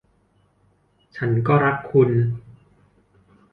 [1.15, 2.11] ฉันก็รักคุณ